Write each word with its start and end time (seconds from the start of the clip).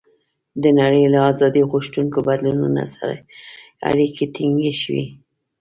د 0.61 0.63
نړۍ 0.79 1.05
له 1.13 1.19
آزادۍ 1.31 1.63
غوښتونکو 1.71 2.17
بدلونونو 2.27 2.83
سره 2.95 3.15
اړیکې 3.89 4.25
ټینګې 4.35 4.73
شوې. 4.81 5.05